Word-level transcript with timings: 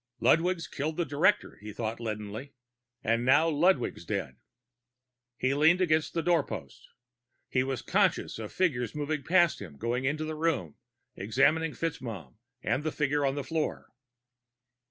Ludwig's 0.19 0.65
killed 0.67 0.97
the 0.97 1.05
director, 1.05 1.57
he 1.61 1.71
thought 1.71 1.99
leadenly. 1.99 2.53
And 3.03 3.23
now 3.23 3.47
Ludwig's 3.49 4.03
dead. 4.03 4.37
He 5.37 5.53
leaned 5.53 5.79
against 5.79 6.15
the 6.15 6.23
doorpost. 6.23 6.87
He 7.49 7.61
was 7.61 7.83
conscious 7.83 8.39
of 8.39 8.51
figures 8.51 8.95
moving 8.95 9.21
past 9.21 9.61
him, 9.61 9.77
going 9.77 10.05
into 10.05 10.25
the 10.25 10.33
room, 10.33 10.73
examining 11.15 11.73
FitzMaugham 11.73 12.37
and 12.63 12.83
the 12.83 12.91
figure 12.91 13.23
on 13.27 13.35
the 13.35 13.43
floor. 13.43 13.89